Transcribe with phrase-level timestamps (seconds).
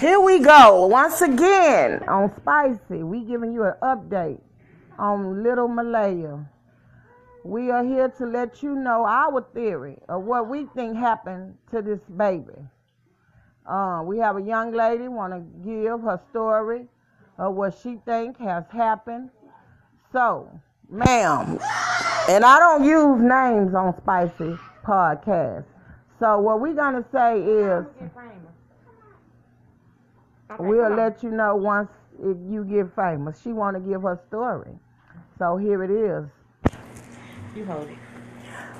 [0.00, 0.86] Here we go.
[0.86, 3.02] Once again on Spicy.
[3.02, 4.40] We giving you an update
[4.98, 6.46] on Little Maleah.
[7.44, 11.82] We are here to let you know our theory of what we think happened to
[11.82, 12.54] this baby.
[13.66, 16.86] Uh, we have a young lady want to give her story
[17.38, 19.30] of what she think has happened.
[20.12, 20.50] So,
[20.88, 21.58] ma'am,
[22.28, 25.64] and I don't use names on Spicy Podcast.
[26.18, 27.84] So what we're gonna say is
[30.58, 33.40] we'll let you know once if you get famous.
[33.42, 34.72] She want to give her story.
[35.38, 36.72] So here it is.
[37.54, 37.98] You hold it.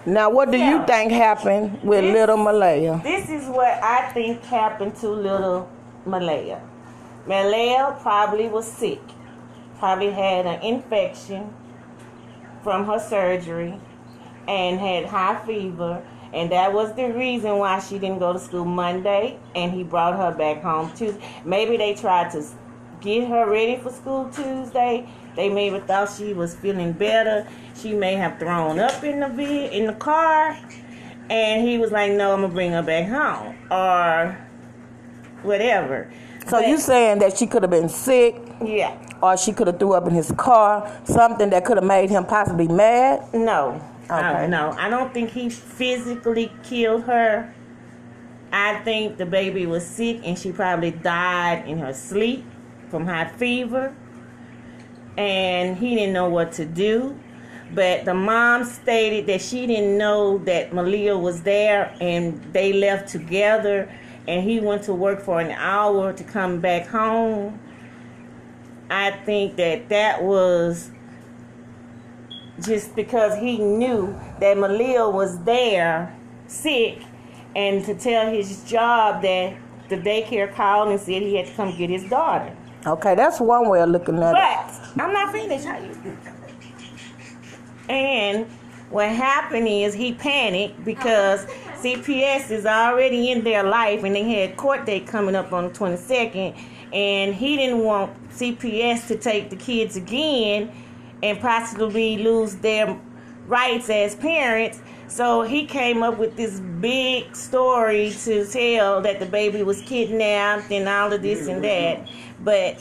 [0.04, 3.02] Now, what do you think happened with This- little Maleah?
[3.02, 5.68] This is what I think happened to little
[6.06, 6.60] Maleah.
[7.26, 9.00] Maleah probably was sick.
[9.78, 11.54] Probably had an infection
[12.62, 13.74] from her surgery
[14.48, 16.02] and had high fever.
[16.32, 20.16] And that was the reason why she didn't go to school Monday and he brought
[20.16, 21.20] her back home Tuesday.
[21.44, 22.42] Maybe they tried to
[23.00, 25.06] get her ready for school Tuesday.
[25.36, 27.46] They maybe thought she was feeling better.
[27.76, 30.56] She may have thrown up in the ve- in the car,
[31.30, 34.36] and he was like, "No, I'm gonna bring her back home," or
[35.42, 36.08] whatever.
[36.46, 38.92] So But- you saying that she could have been sick, Yeah.
[39.22, 42.24] or she could have threw up in his car, something that could have made him
[42.24, 43.22] possibly mad?
[43.32, 43.80] No.
[44.12, 44.44] Okay.
[44.44, 47.52] Uh, no, I don't think he physically killed her.
[48.52, 52.44] I think the baby was sick and she probably died in her sleep
[52.90, 53.94] from high fever.
[55.16, 57.18] And he didn't know what to do.
[57.74, 63.08] But the mom stated that she didn't know that Maleah was there and they left
[63.08, 63.90] together
[64.28, 67.58] and he went to work for an hour to come back home.
[68.90, 70.90] I think that that was
[72.62, 76.16] just because he knew that Maleah was there
[76.46, 77.02] sick
[77.54, 79.56] and to tell his job that
[79.88, 82.56] the daycare called and said he had to come get his daughter.
[82.86, 84.92] Okay, that's one way of looking at it.
[84.96, 85.64] But I'm not finished.
[85.64, 86.18] How you?
[87.88, 88.46] And
[88.90, 91.44] what happened is he panicked because
[91.82, 95.70] CPS is already in their life and they had court date coming up on the
[95.70, 96.56] 22nd
[96.92, 100.70] and he didn't want CPS to take the kids again
[101.22, 102.98] and possibly lose their
[103.46, 104.80] rights as parents.
[105.08, 110.70] So he came up with this big story to tell that the baby was kidnapped
[110.72, 112.08] and all of this and that.
[112.40, 112.78] But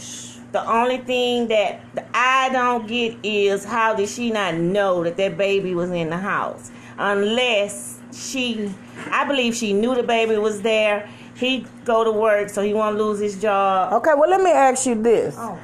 [0.52, 1.82] the only thing that
[2.14, 6.18] I don't get is how did she not know that that baby was in the
[6.18, 6.72] house?
[6.98, 8.72] Unless she,
[9.10, 11.10] I believe she knew the baby was there.
[11.36, 13.94] He go to work, so he won't lose his job.
[13.94, 15.36] Okay, well let me ask you this.
[15.38, 15.58] Oh,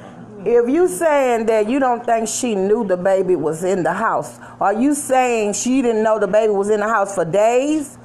[0.44, 4.38] If you saying that you don't think she knew the baby was in the house,
[4.60, 7.98] are you saying she didn't know the baby was in the house for days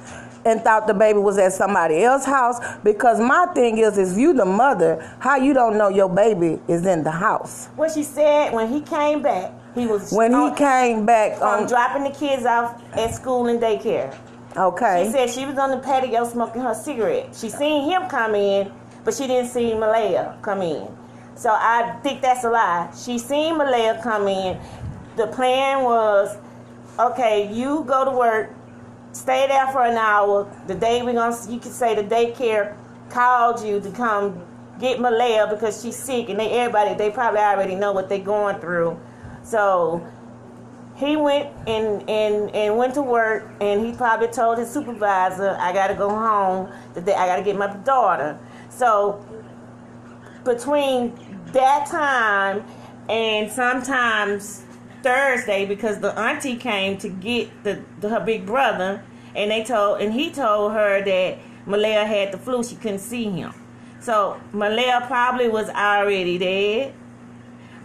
[0.44, 2.58] and thought the baby was at somebody else's house?
[2.82, 6.84] Because my thing is, is you the mother, how you don't know your baby is
[6.86, 7.66] in the house?
[7.76, 12.02] What she said when he came back, he was When he came back on, dropping
[12.02, 14.16] the kids off at school and daycare.
[14.56, 17.34] Okay she said she was on the patio smoking her cigarette.
[17.34, 18.72] She seen him come in,
[19.04, 21.03] but she didn't see Maleah come in.
[21.36, 22.92] So I think that's a lie.
[22.96, 24.58] She seen Maleah come in.
[25.16, 26.36] The plan was,
[26.98, 28.54] okay, you go to work,
[29.12, 30.50] stay there for an hour.
[30.66, 32.76] The day we're gonna, you could say the daycare
[33.10, 34.40] called you to come
[34.80, 38.58] get Maleah because she's sick, and they everybody they probably already know what they're going
[38.60, 38.98] through.
[39.42, 40.06] So
[40.96, 45.72] he went and, and, and went to work and he probably told his supervisor i
[45.72, 48.38] gotta go home today i gotta get my daughter
[48.70, 49.24] so
[50.44, 51.16] between
[51.54, 52.64] that time
[53.08, 54.64] and sometimes
[55.02, 59.02] thursday because the auntie came to get the, the her big brother
[59.34, 63.24] and they told and he told her that Maleah had the flu she couldn't see
[63.24, 63.52] him
[64.00, 66.94] so Maleah probably was already dead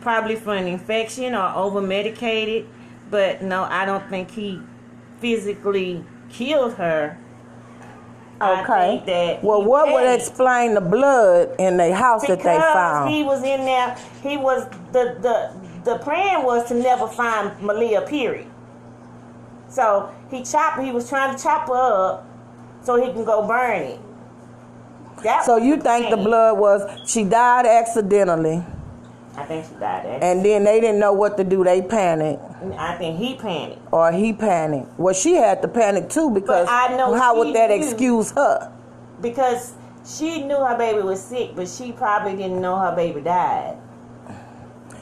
[0.01, 2.67] probably from an infection or over medicated.
[3.09, 4.61] But no, I don't think he
[5.19, 7.17] physically killed her.
[8.41, 9.03] Okay.
[9.05, 13.13] that Well, what would explain the blood in the house that they because found?
[13.13, 13.97] he was in there.
[14.23, 15.51] He was the the
[15.83, 18.07] the plan was to never find Maleah.
[18.07, 18.47] Period.
[19.67, 20.81] So he chopped.
[20.81, 22.25] He was trying to chop her up
[22.83, 23.99] so he can go burn it.
[25.23, 28.63] That So you think the blood was she died accidentally,
[29.37, 30.05] I think she died.
[30.21, 31.63] And then they didn't know what to do.
[31.63, 32.41] They panicked,
[32.77, 33.81] I think he panicked.
[33.91, 34.99] or he panicked.
[34.99, 37.75] Well, she had to panic too because I know how would that knew.
[37.87, 38.71] excuse her?
[39.21, 39.73] because
[40.05, 43.77] she knew her baby was sick, but she probably didn't know her baby died.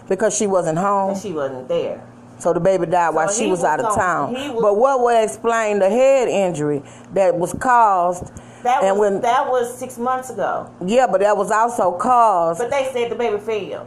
[0.08, 2.02] Because she wasn't home, And she wasn't there.
[2.40, 4.34] so the baby died while So she was, was out of town.
[4.34, 6.82] Was- but what would explain the head injury
[7.14, 8.32] that was caused
[8.64, 10.70] That And was when- that was six months ago.
[10.86, 12.60] Yeah, but that was also caused.
[12.60, 13.86] But they said the baby failed.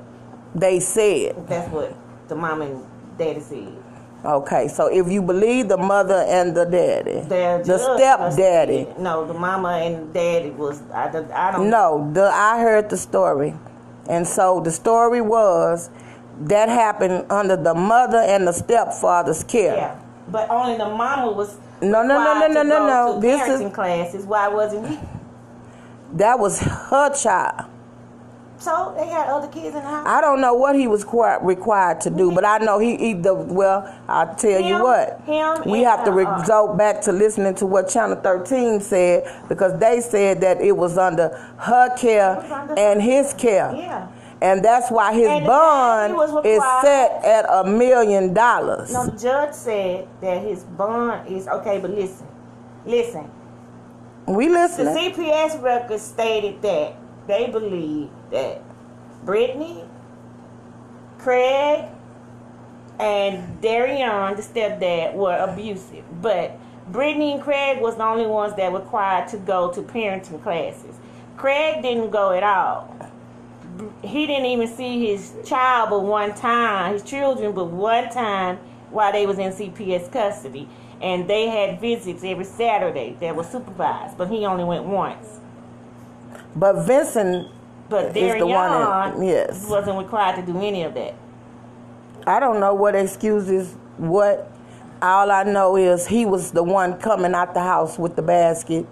[0.55, 1.47] They said.
[1.49, 1.95] That's what
[2.29, 2.85] the mom and
[3.19, 3.73] daddy said.
[4.23, 8.87] Okay, so if you believe the mother and the daddy, the stepdaddy.
[8.99, 10.83] No, the mama and daddy was.
[10.93, 11.71] I, don't- I don't.
[11.71, 13.55] No, the I heard the story,
[14.11, 15.89] and so the story was
[16.43, 19.75] that happened under the mother and the stepfather's care.
[19.75, 19.99] Yeah,
[20.29, 21.57] but only the mama was.
[21.81, 24.27] No, no, no, no, no, no, no, this is- classes.
[24.27, 24.99] Why wasn't he?
[26.13, 27.70] That was her child.
[28.61, 30.07] So they had other kids in the house.
[30.07, 33.33] I don't know what he was qui- required to do, but I know he either.
[33.35, 35.23] Well, I'll tell you what.
[35.25, 39.81] him we have to uh, resort back to listening to what Channel 13 said because
[39.81, 43.75] they said that it was under her care under and his care.
[43.75, 44.09] Yeah.
[44.43, 48.93] And that's why his And bond is set at a million dollars.
[48.93, 52.27] No, the judge said that his bond is okay, but listen,
[52.85, 53.31] listen.
[54.27, 54.85] We listen.
[54.85, 54.93] The.
[54.93, 56.95] CPS records stated that
[57.31, 58.63] they believe that
[59.25, 59.85] Brittany,
[61.19, 61.89] Craig,
[62.99, 66.05] and Darion, the stepdad, were abusive.
[66.21, 66.59] But
[66.91, 70.97] Brittany and Craig was the only ones that were required to go to parenting classes.
[71.37, 72.95] Craig didn't go at all.
[74.03, 78.59] He didn't even see his child but one time, his children but one time
[78.91, 80.69] while they was in CPS custody.
[81.01, 85.40] And they had visits every Saturday that were supervised, but he only went once.
[86.57, 87.49] But Vincent,
[87.89, 89.67] But Is the one that- yes.
[89.69, 91.15] wasn't required to do any of that.
[92.27, 94.49] I don't know what excuses, what.
[95.03, 98.87] All I know is he was the one coming out the house with the basket,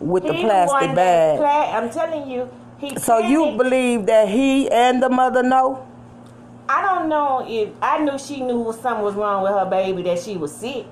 [0.00, 1.38] with the plastic bag.
[1.38, 2.96] pla- I'm telling you, he.
[2.96, 5.84] So you believe that he and the mother know?
[6.68, 10.18] I don't know if I knew she knew something was wrong with her baby that
[10.18, 10.86] she was sick.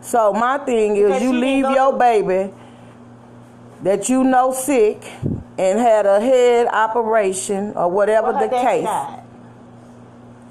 [0.00, 2.54] So my thing is, Because you leave your baby
[3.82, 5.02] that you know sick
[5.56, 9.22] and had a head operation or whatever Well, the case died.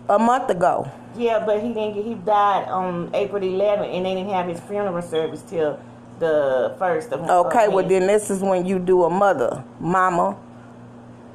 [0.10, 0.90] a month ago.
[1.16, 1.96] Yeah, but he didn't.
[1.96, 5.80] Get, he died on April 11th, and they didn't have his funeral service till
[6.20, 7.22] the first of.
[7.22, 8.00] Okay, of well May.
[8.00, 10.38] then this is when you do a mother, mama.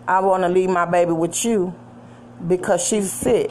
[0.07, 1.75] I want to leave my baby with you
[2.47, 3.51] because she's sick.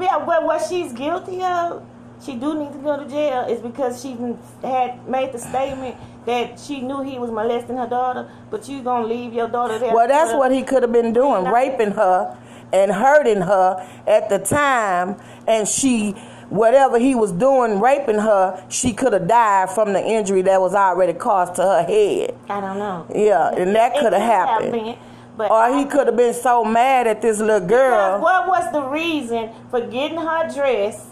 [0.00, 1.86] Yeah, well, what she's guilty of,
[2.24, 4.16] she do need to go to jail, is because she
[4.62, 9.06] had made the statement that she knew he was molesting her daughter, but you gonna
[9.06, 9.94] leave your daughter there.
[9.94, 12.36] Well, that's what he could have been doing, raping her
[12.72, 15.16] and hurting her at the time,
[15.46, 16.12] and she,
[16.48, 20.74] whatever he was doing, raping her, she could have died from the injury that was
[20.74, 22.34] already caused to her head.
[22.48, 23.06] I don't know.
[23.14, 24.96] Yeah, and that could have happened.
[25.36, 28.20] but Or he could have been so mad at this little Because girl.
[28.20, 31.06] What was the reason for getting her dressed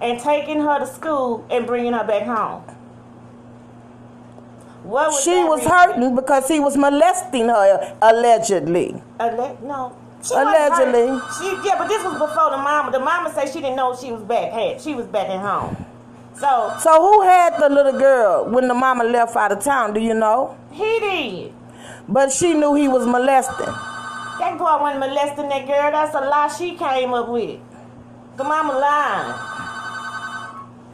[0.00, 2.62] and taking her to school and bringing her back home?
[4.82, 5.72] What was She was reason?
[5.72, 9.00] hurting because he was molesting her allegedly.
[9.18, 9.96] Alle- no.
[10.22, 11.18] She Allegedly.
[11.38, 12.90] She, yeah, but this was before the mama.
[12.92, 14.52] The mama said she didn't know she was back.
[14.52, 15.76] Had she was back at home.
[16.34, 19.92] So So who had the little girl when the mama left out of town?
[19.94, 20.56] Do you know?
[20.70, 21.52] he did.
[22.08, 23.66] But she knew he was molesting.
[23.66, 25.90] That boy wasn't molesting that girl.
[25.92, 27.60] That's a lie she came up with.
[28.36, 29.34] The mama lying.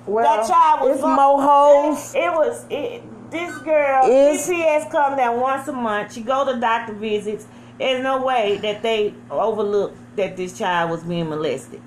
[0.06, 2.14] Well, that child was it's gon- more hoes.
[2.14, 3.03] It was it.
[3.31, 6.12] This girl, CPS come down once a month.
[6.14, 7.47] She go to doctor visits.
[7.78, 11.80] There's no way that they overlook that this child was being molested.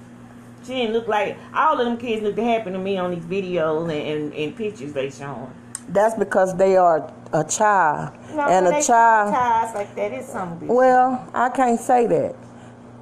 [0.66, 3.84] She didn't look like all of them kids looked happy to me on these videos
[3.84, 5.52] and, and, and pictures they showing.
[5.88, 9.74] That's because they are a child, No, and a child.
[9.74, 10.68] like that is something.
[10.68, 12.36] Well, I can't say that.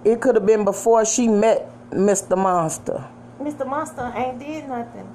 [0.06, 2.38] It could have been before she met Mr.
[2.38, 3.06] Monster.
[3.41, 3.68] Mr.
[3.68, 5.08] Monster ain't did nothing.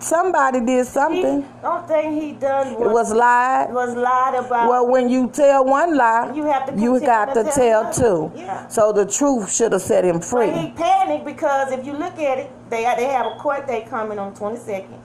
[0.00, 1.48] Somebody did He, something.
[1.62, 3.72] don't think he done It was, was lied.
[3.72, 4.68] was lied about.
[4.68, 7.92] Well, when you tell one lie, You have to you got to to tell tell
[7.92, 8.32] two.
[8.36, 8.66] Yeah.
[8.68, 10.50] So the truth should have set him But free.
[10.50, 14.18] he panicked because if you look at it, they they have a court date coming
[14.18, 14.98] on twenty second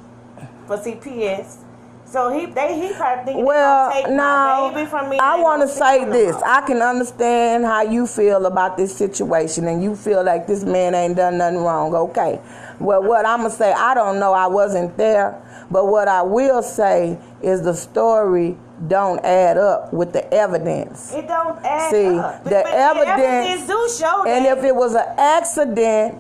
[0.68, 1.58] for CPS.
[2.06, 5.18] So he they he probably Well, take now my baby from me.
[5.20, 6.36] I want to say this.
[6.46, 10.94] I can understand how you feel about this situation, and you feel like this man
[10.94, 11.96] ain't done nothing wrong.
[11.96, 12.40] Okay.
[12.79, 14.34] Well, what I'm gonna say, I don't know.
[14.34, 15.36] I wasn't there,
[15.72, 21.13] but what I will say is the story don't add up with the evidence.
[21.13, 21.91] It don't add up.
[21.91, 22.44] See, up.
[22.44, 24.27] the But evidence- do show that.
[24.27, 26.20] And if it was an accident,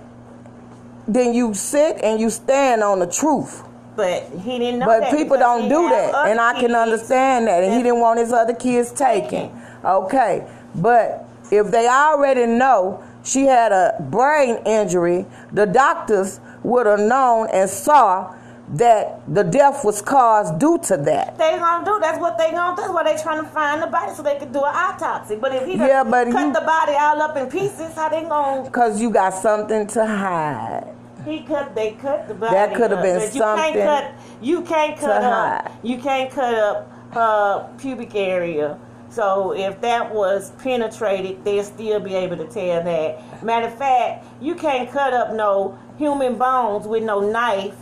[1.07, 3.63] then you sit and you stand on the truth.
[3.97, 6.73] but he didn't know But people don't do that, and I can kids.
[6.73, 7.63] understand that.
[7.63, 9.49] And he didn't want his other kids taken.
[9.85, 10.43] Okay,
[10.75, 17.49] but if they already know she had a brain injury, the doctors would have known
[17.51, 18.33] and saw
[18.69, 21.37] that the death was caused due to that.
[21.37, 21.99] They gonna do.
[22.01, 22.81] That's what they gonna do.
[22.81, 25.35] That's why they trying to find the body so they can do an autopsy.
[25.35, 28.23] But if he Yeah, but cut you- the body all up in pieces, how they
[28.23, 28.69] gonna?
[28.71, 30.87] Cause you got something to hide.
[31.25, 31.75] He cut.
[31.75, 32.53] They cut the body.
[32.53, 35.63] That could have been but you Can't cut, you can't cut up.
[35.65, 35.71] hide.
[35.83, 38.77] You can't cut up her pubic area.
[39.15, 43.41] So if that was penetrated, they'll still be able to tell that.
[43.41, 47.75] Matter of fact, you can't cut up no human bones with no knife.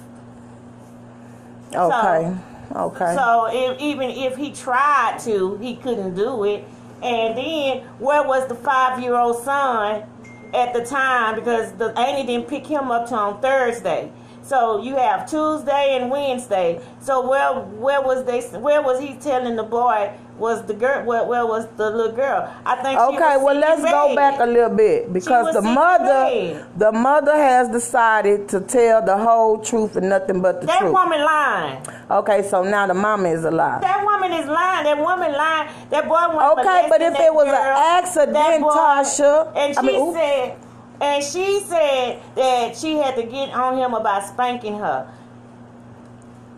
[1.73, 2.37] Okay.
[2.75, 3.15] okay.
[3.15, 6.65] So if, even if he tried to, he couldn't do it.
[7.01, 10.03] And then where was the five-year-old son
[10.53, 11.33] at the time?
[11.33, 14.11] Because the Annie didn't pick him up till on Thursday.
[14.43, 16.81] So you have Tuesday and Wednesday.
[17.01, 18.41] So where where was they?
[18.59, 21.05] Where was he telling the boy was the girl?
[21.05, 22.53] Where, where was the little girl?
[22.65, 22.99] I think.
[22.99, 27.69] she Okay, well let's go back a little bit because the mother the mother has
[27.69, 30.93] decided to tell the whole truth and nothing but the That truth.
[30.93, 31.87] That woman lying.
[32.11, 33.81] Okay, so now the mama is alive.
[33.81, 34.83] That woman is lying.
[34.83, 35.69] That woman lying.
[35.89, 39.87] That boy Okay, but if it was that an accident, boy- Tasha, and I she
[39.87, 40.17] mean, oops.
[40.17, 40.57] said,
[41.03, 45.05] and she said that she had to get on him about spanking her.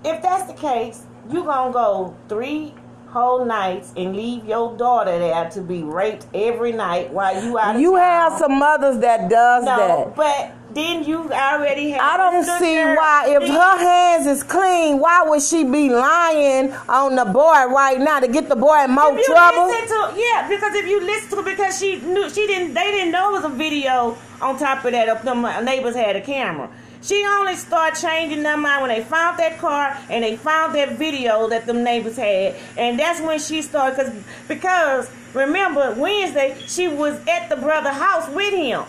[0.03, 2.75] If that's the case, you're gonna go three
[3.15, 7.79] whole nights and leave your daughter there to be raped every night while you out.
[7.79, 8.01] You town.
[8.01, 10.15] have some mothers that does no, that.
[10.17, 12.01] but then you already have.
[12.01, 17.15] I don't see why, if her hands is clean, why would she be lying on
[17.15, 19.71] the boy right now to get the boy in more trouble?
[19.71, 23.29] to yeah, because if you listen to because she knew she didn't they didn't know
[23.29, 26.69] it was a video on top of that of them neighbors had a camera.
[27.05, 30.93] She only started changing their mind when they found that car and they found that
[30.97, 33.95] video that them neighbors had, and that's when she started.
[33.95, 38.83] Cause because remember Wednesday she was at the brother house with him.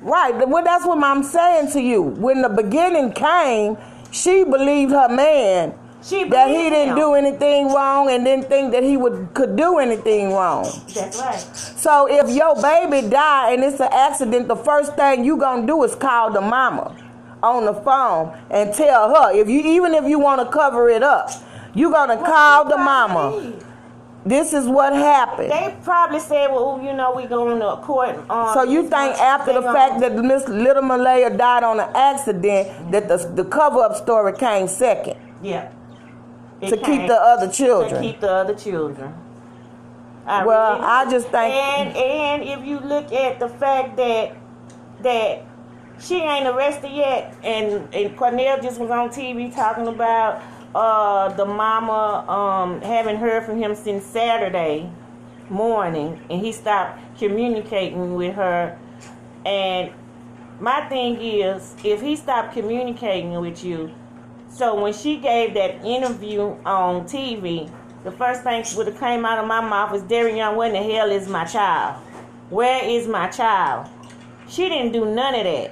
[0.00, 2.02] Right, well, that's what I'm saying to you.
[2.02, 3.76] When the beginning came,
[4.12, 6.96] she believed her man She that he didn't him.
[6.96, 10.64] do anything wrong and didn't think that he would could do anything wrong.
[10.94, 11.40] That's right.
[11.76, 15.82] So if your baby die and it's an accident, the first thing you gonna do
[15.82, 16.96] is call the mama
[17.42, 19.32] on the phone and tell her.
[19.36, 21.30] If you even if you want to cover it up,
[21.74, 23.52] you're gonna call the mama.
[24.24, 25.50] This is what happened.
[25.50, 29.54] They probably said, "Well, you know, we're going to court." Um, So you think after
[29.54, 33.96] the fact that Miss Little Maleah died on an accident, that the the cover up
[33.96, 35.68] story came second yeah,
[36.60, 37.94] It to keep the other children.
[38.02, 39.14] to keep the other children.
[40.26, 44.32] I Well, really I just think- and and if you look at the fact that
[45.02, 45.42] that
[46.00, 50.42] she ain't arrested yet, and and Quanell just was on TV talking about
[50.74, 54.90] uh the mama um having heard from him since Saturday
[55.48, 58.78] morning, and he stopped communicating with her,
[59.44, 59.92] and
[60.58, 63.90] my thing is if he stopped communicating with you
[64.50, 67.70] so when she gave that interview on TV,
[68.02, 70.92] the first thing would have came out of my mouth was, Young, where in the
[70.92, 71.96] hell is my child?
[72.50, 73.88] Where is my child?
[74.48, 75.70] She didn't do none of that.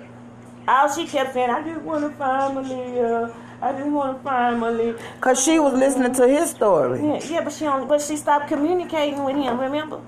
[0.68, 3.34] All she kept saying, I just want to find Maleah.
[3.62, 5.00] I just want to find Maleah.
[5.20, 7.00] Cause she was listening to his story.
[7.00, 9.58] Yeah, yeah, but she only, but she stopped communicating with him.
[9.58, 10.00] Remember?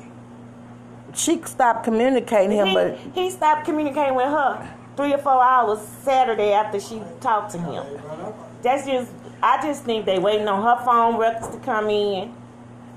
[1.14, 5.80] She stopped communicating him, he, but he stopped communicating with her three or four hours
[6.02, 7.84] Saturday after she talked to him.
[8.62, 9.10] That's just
[9.42, 12.34] I just think they waiting on her phone records to come in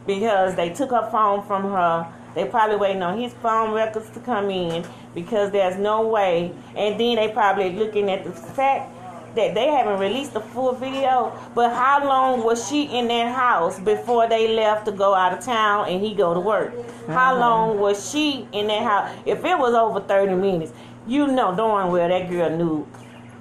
[0.06, 2.14] because they took her phone from her.
[2.36, 6.54] They probably waiting on his phone records to come in because there's no way.
[6.76, 8.92] And then they probably looking at the fact
[9.36, 11.38] that they haven't released the full video.
[11.56, 15.44] But how long was she in that house before they left to go out of
[15.44, 16.74] town and he go to work?
[17.08, 17.40] How mm-hmm.
[17.40, 19.12] long was she in that house?
[19.26, 20.72] If it was over 30 minutes,
[21.08, 22.88] you know darn well that girl knew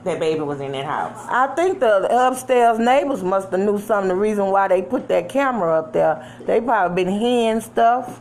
[0.04, 1.26] that baby was in that house.
[1.28, 4.08] I think the upstairs neighbors must have knew something.
[4.08, 8.20] The reason why they put that camera up there, they probably been hearing stuff,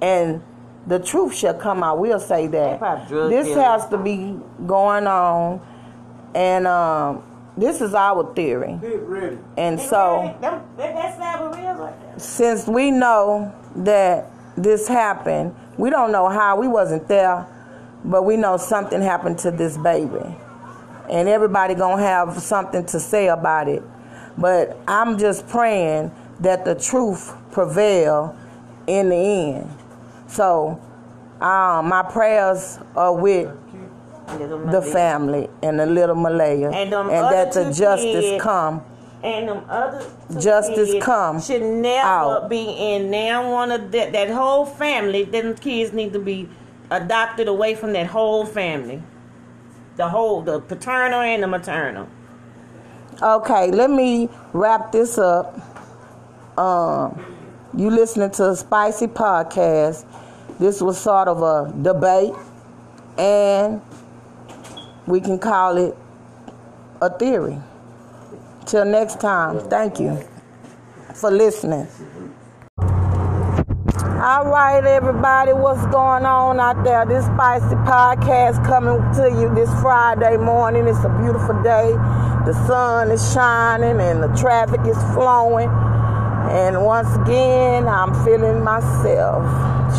[0.00, 0.42] and
[0.86, 1.98] the truth shall come out.
[1.98, 3.08] We'll say that.
[3.08, 3.54] This dealers.
[3.54, 5.60] has to be going on,
[6.34, 7.22] and um,
[7.56, 8.78] this is our theory.
[8.80, 9.38] Get ready.
[9.56, 16.28] And so, Them- that's Sabbath real since we know that this happened, we don't know
[16.28, 16.56] how.
[16.58, 17.46] We wasn't there,
[18.04, 20.36] but we know something happened to this baby,
[21.10, 23.82] and everybody gonna have something to say about it.
[24.36, 28.36] But I'm just praying that the truth prevail
[28.86, 29.70] in the end.
[30.26, 30.80] So,
[31.40, 33.50] um, my prayers are with
[34.70, 38.82] the family and the little Maleah, And and that the justice kids come.
[39.22, 40.04] And them other
[40.38, 42.50] Justice come should never out.
[42.50, 45.24] be in now one of that that whole family.
[45.24, 46.48] Them kids need to be
[46.90, 49.02] adopted away from that whole family.
[49.96, 52.08] The whole the paternal and the maternal.
[53.22, 55.58] Okay, let me wrap this up.
[56.58, 57.33] Um,
[57.76, 60.04] you listening to a spicy podcast.
[60.58, 62.32] This was sort of a debate,
[63.18, 63.82] and
[65.06, 65.96] we can call it
[67.02, 67.58] a theory.
[68.66, 70.18] Till next time, thank you
[71.14, 71.88] for listening.
[72.78, 77.04] All right, everybody, what's going on out there?
[77.04, 80.86] This spicy podcast coming to you this Friday morning.
[80.86, 81.92] It's a beautiful day.
[82.46, 85.68] The sun is shining and the traffic is flowing.
[86.50, 89.44] And once again, I'm feeling myself.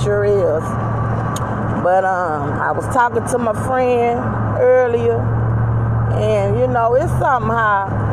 [0.04, 0.64] Sure is.
[1.84, 4.20] But um, I was talking to my friend
[4.60, 5.20] earlier,
[6.14, 8.06] and you know, it's somehow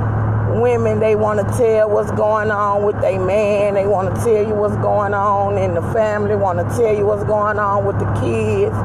[0.60, 4.46] women they want to tell what's going on with their man they want to tell
[4.46, 7.98] you what's going on in the family want to tell you what's going on with
[7.98, 8.76] the kids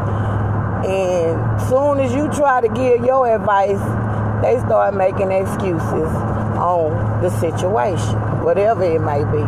[0.87, 3.81] and soon as you try to give your advice
[4.41, 6.09] they start making excuses
[6.55, 9.43] on the situation whatever it may be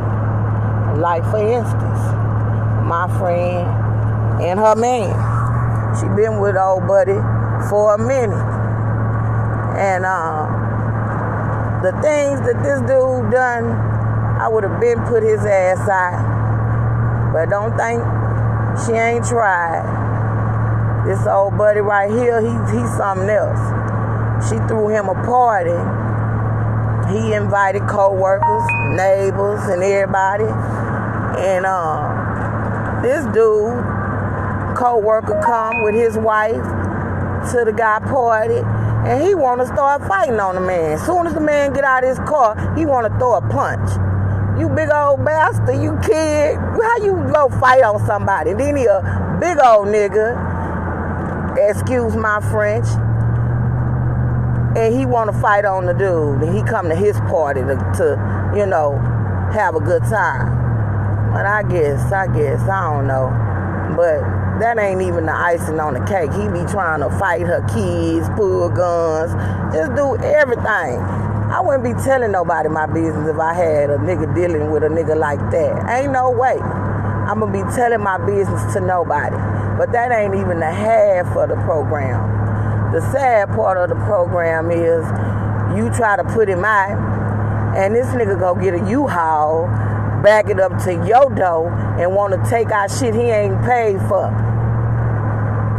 [1.00, 2.02] like for instance
[2.84, 3.64] my friend
[4.44, 5.16] and her man
[5.96, 7.20] she been with old buddy
[7.70, 8.36] for a minute
[9.80, 10.60] and uh
[11.82, 13.72] the things that this dude done,
[14.36, 17.32] I would have been put his ass out.
[17.32, 18.04] But don't think
[18.84, 19.88] she ain't tried.
[21.08, 23.64] This old buddy right here, he, he's something else.
[24.50, 25.80] She threw him a party.
[27.12, 28.64] He invited co-workers,
[28.96, 30.46] neighbors, and everybody.
[31.42, 33.74] And uh, this dude,
[34.78, 36.62] co-worker come with his wife
[37.52, 38.62] to the guy party
[39.10, 40.98] and he want to start fighting on the man.
[41.00, 43.90] Soon as the man get out of his car, he want to throw a punch.
[44.60, 46.58] You big old bastard, you kid.
[46.58, 48.54] How you go fight on somebody?
[48.54, 50.36] Then he a big old nigga,
[51.58, 52.86] excuse my French,
[54.76, 56.42] and he want to fight on the dude.
[56.42, 58.98] And he come to his party to, to, you know,
[59.54, 61.34] have a good time.
[61.34, 63.30] But I guess, I guess, I don't know.
[63.96, 64.22] But
[64.60, 66.32] that ain't even the icing on the cake.
[66.34, 69.34] He be trying to fight her kids, pull guns,
[69.74, 71.00] just do everything.
[71.50, 74.88] I wouldn't be telling nobody my business if I had a nigga dealing with a
[74.88, 75.90] nigga like that.
[75.90, 76.60] Ain't no way.
[76.60, 79.36] I'm gonna be telling my business to nobody.
[79.78, 82.39] But that ain't even the half of the program.
[82.92, 85.06] The sad part of the program is
[85.78, 86.98] you try to put him out,
[87.78, 89.68] and this nigga go get a U-Haul,
[90.24, 94.00] back it up to your door, and want to take our shit he ain't paid
[94.10, 94.34] for.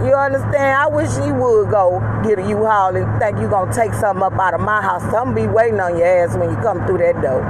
[0.07, 0.55] You understand?
[0.55, 4.39] I wish you would go get a U-Haul and think you gonna take something up
[4.39, 5.03] out of my house.
[5.11, 7.43] Some be waiting on your ass when you come through that door.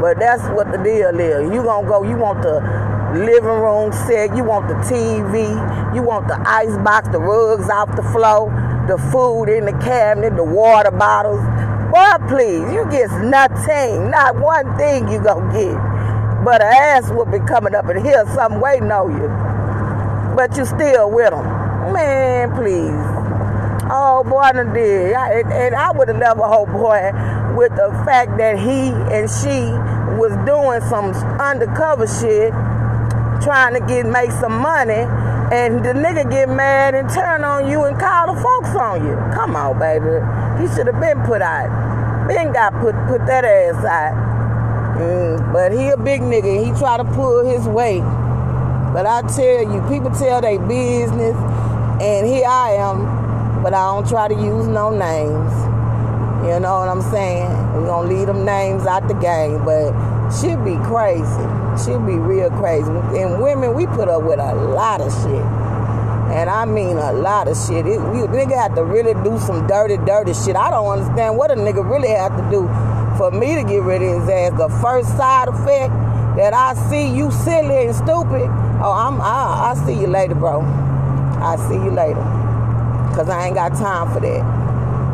[0.00, 1.52] But that's what the deal is.
[1.52, 2.60] You gonna go, you want the
[3.18, 7.94] living room set, you want the TV, you want the ice box, the rugs off
[7.96, 8.50] the floor,
[8.86, 11.40] the food in the cabinet, the water bottles.
[11.90, 16.44] Boy, please, you get nothing, not one thing you gonna get.
[16.44, 19.28] But an ass will be coming up in here, something waiting on you.
[20.36, 21.44] But you still with them.
[21.92, 23.24] Man, please.
[23.90, 25.14] Oh boy, I did.
[25.14, 27.12] And I would have never hoped, boy,
[27.56, 29.70] with the fact that he and she
[30.18, 32.50] was doing some undercover shit,
[33.42, 35.04] trying to get make some money,
[35.52, 39.14] and the nigga get mad and turn on you and call the folks on you.
[39.34, 40.24] Come on, baby.
[40.60, 41.68] He should have been put out.
[42.28, 44.98] Ben got put put that ass out.
[44.98, 46.64] Mm, but he a big nigga.
[46.64, 48.04] He try to pull his weight.
[48.94, 51.36] But I tell you, people tell their business
[52.00, 55.52] and here I am, but I don't try to use no names.
[56.46, 57.50] You know what I'm saying?
[57.74, 59.92] We're gonna leave them names out the game, but
[60.30, 61.63] she'll be crazy.
[61.82, 62.90] She'll be real crazy.
[62.90, 65.44] And women, we put up with a lot of shit.
[66.34, 67.86] And I mean a lot of shit.
[67.86, 70.56] It, we, nigga have to really do some dirty, dirty shit.
[70.56, 72.66] I don't understand what a nigga really have to do
[73.16, 74.52] for me to get rid of his ass.
[74.58, 75.92] The first side effect
[76.36, 78.50] that I see you silly and stupid.
[78.82, 80.62] Oh, I'm I, I see you later, bro.
[81.40, 82.22] I'll see you later.
[83.14, 84.40] Cause I ain't got time for that.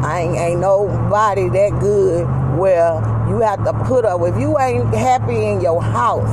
[0.02, 2.24] I ain't, ain't nobody that good
[2.58, 2.94] where
[3.30, 4.20] you have to put up.
[4.22, 6.28] If you ain't happy in your house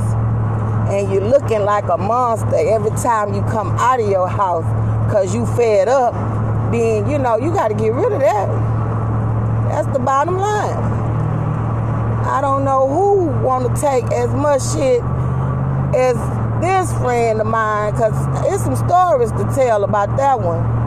[0.90, 4.66] and you're looking like a monster every time you come out of your house
[5.06, 6.12] because you fed up,
[6.72, 8.48] then you know you got to get rid of that.
[9.68, 10.76] That's the bottom line.
[12.26, 15.00] I don't know who want to take as much shit
[15.94, 16.16] as
[16.60, 18.12] this friend of mine, because
[18.52, 20.77] it's some stories to tell about that one.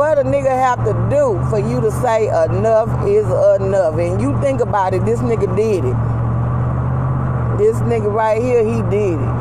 [0.00, 3.26] What a nigga have to do for you to say enough is
[3.60, 3.98] enough.
[3.98, 5.96] And you think about it, this nigga did it.
[7.58, 9.34] This nigga right here, he did it.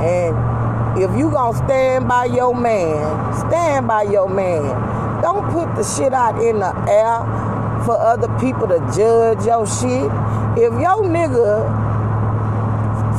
[0.00, 4.62] And if you gonna stand by your man, stand by your man.
[5.20, 7.20] Don't put the shit out in the air
[7.84, 10.10] for other people to judge your shit.
[10.56, 11.68] If your nigga,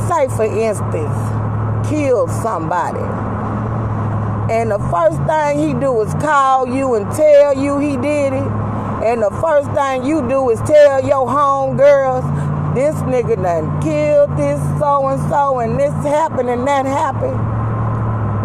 [0.08, 3.21] say for instance, killed somebody,
[4.50, 8.48] and the first thing he do is call you and tell you he did it,
[9.04, 12.24] and the first thing you do is tell your home girls,
[12.74, 17.38] this nigga done killed this so and so, and this happened and that happened.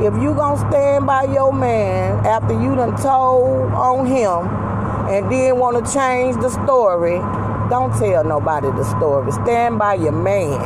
[0.03, 4.47] If you gonna stand by your man after you done told on him
[5.09, 7.17] and then want to change the story,
[7.69, 9.31] don't tell nobody the story.
[9.31, 10.61] Stand by your man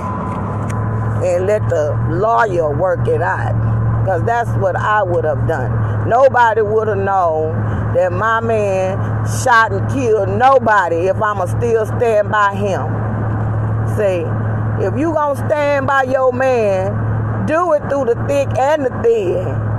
[1.23, 3.70] and let the lawyer work it out.
[4.01, 6.09] Because that's what I would have done.
[6.09, 7.53] Nobody would have known
[7.93, 8.97] that my man
[9.43, 12.81] shot and killed nobody if I'ma still stand by him.
[13.95, 14.25] See,
[14.85, 19.71] if you gonna stand by your man, do it through the thick and the thin.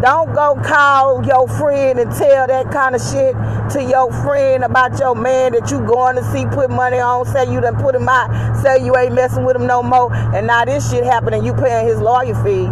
[0.00, 3.34] Don't go call your friend and tell that kind of shit
[3.72, 7.50] to your friend about your man that you going to see put money on, say
[7.52, 8.30] you done put him out,
[8.62, 11.84] say you ain't messing with him no more, and now this shit happening, you paying
[11.84, 12.70] his lawyer fees.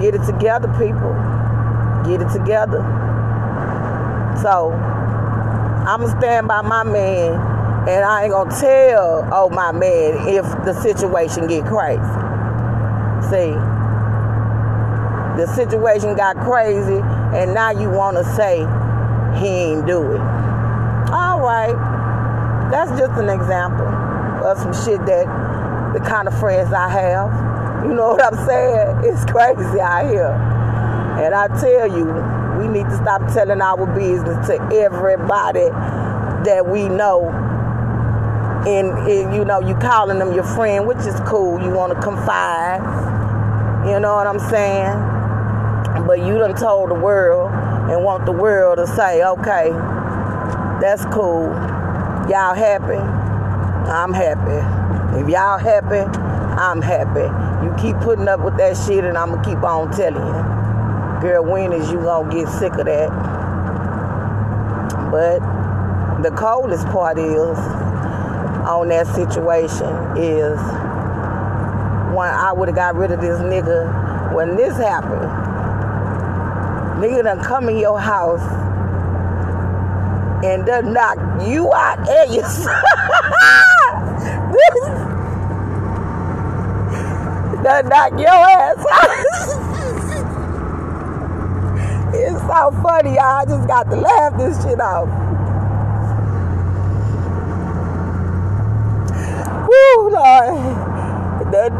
[0.00, 1.12] Get it together, people.
[2.06, 2.80] Get it together.
[4.40, 4.72] So,
[5.86, 7.34] I'ma stand by my man,
[7.86, 12.00] and I ain't gonna tell oh my man if the situation get crazy.
[13.28, 13.52] See,
[15.36, 17.00] the situation got crazy,
[17.36, 18.60] and now you want to say
[19.38, 20.20] he ain't do it.
[21.12, 21.76] All right,
[22.70, 23.86] that's just an example
[24.46, 25.26] of some shit that
[25.92, 27.49] the kind of friends I have.
[27.82, 29.00] You know what I'm saying?
[29.04, 30.32] It's crazy out here.
[31.20, 32.04] And I tell you,
[32.58, 35.68] we need to stop telling our business to everybody
[36.44, 37.28] that we know.
[38.66, 41.60] And, and you know, you calling them your friend, which is cool.
[41.62, 42.80] You want to confide.
[43.88, 46.06] You know what I'm saying?
[46.06, 47.50] But you done told the world
[47.90, 49.70] and want the world to say, okay,
[50.80, 51.48] that's cool.
[52.28, 53.00] Y'all happy?
[53.90, 55.18] I'm happy.
[55.18, 56.00] If y'all happy,
[56.60, 57.49] I'm happy.
[57.62, 61.20] You keep putting up with that shit and I'ma keep on telling you.
[61.20, 63.10] Girl, when is you gonna get sick of that?
[65.10, 65.40] But
[66.22, 67.58] the coldest part is
[68.66, 70.58] on that situation is
[72.14, 75.28] when I would have got rid of this nigga when this happened.
[77.02, 78.40] Nigga done come in your house
[80.44, 82.44] and done knock you out and your
[87.62, 87.64] son.
[87.64, 89.10] done knock your ass out.
[92.14, 93.40] it's so funny, y'all.
[93.40, 95.06] I just got to laugh this shit out.
[99.68, 100.76] Woo, Lord.
[101.52, 101.70] The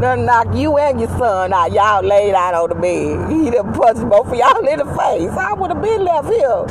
[0.00, 1.72] done knock you and your son out.
[1.72, 3.30] Y'all laid out on the bed.
[3.30, 5.30] He done punched both of y'all in the face.
[5.30, 6.66] I would have been left here.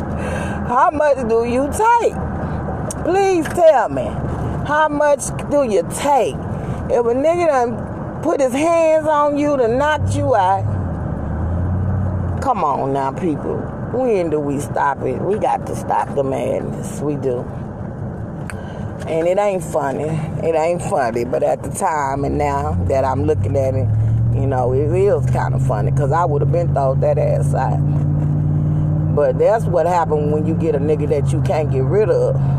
[0.67, 2.28] How much do you take?
[3.09, 4.05] Please tell me.
[4.67, 6.35] How much do you take?
[6.91, 10.63] If a nigga done put his hands on you to knock you out,
[12.39, 13.57] come on now, people.
[13.93, 15.19] When do we stop it?
[15.23, 16.99] We got to stop the madness.
[16.99, 17.39] We do.
[19.07, 20.03] And it ain't funny.
[20.47, 21.25] It ain't funny.
[21.25, 23.87] But at the time and now that I'm looking at it,
[24.35, 27.55] you know, it is kind of funny because I would have been thought that ass
[27.55, 27.79] out.
[29.15, 32.58] But that's what happened when you get a nigga that you can't get rid of.